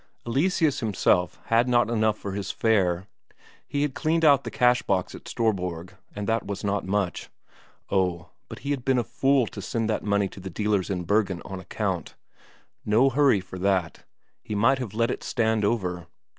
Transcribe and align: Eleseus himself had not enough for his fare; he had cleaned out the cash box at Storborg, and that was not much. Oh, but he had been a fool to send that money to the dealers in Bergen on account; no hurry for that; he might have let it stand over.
Eleseus 0.25 0.79
himself 0.79 1.39
had 1.45 1.69
not 1.69 1.87
enough 1.87 2.17
for 2.17 2.31
his 2.31 2.49
fare; 2.49 3.05
he 3.67 3.83
had 3.83 3.93
cleaned 3.93 4.25
out 4.25 4.43
the 4.43 4.49
cash 4.49 4.81
box 4.81 5.13
at 5.13 5.27
Storborg, 5.27 5.93
and 6.15 6.25
that 6.25 6.43
was 6.43 6.63
not 6.63 6.87
much. 6.87 7.29
Oh, 7.91 8.31
but 8.49 8.57
he 8.65 8.71
had 8.71 8.83
been 8.83 8.97
a 8.97 9.03
fool 9.03 9.45
to 9.45 9.61
send 9.61 9.87
that 9.91 10.01
money 10.03 10.27
to 10.29 10.39
the 10.39 10.49
dealers 10.49 10.89
in 10.89 11.03
Bergen 11.03 11.39
on 11.45 11.59
account; 11.59 12.15
no 12.83 13.11
hurry 13.11 13.41
for 13.41 13.59
that; 13.59 14.03
he 14.41 14.55
might 14.55 14.79
have 14.79 14.95
let 14.95 15.11
it 15.11 15.21
stand 15.23 15.63
over. 15.63 16.07